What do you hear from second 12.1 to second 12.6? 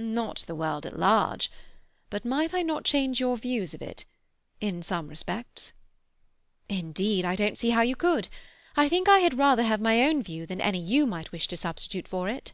it."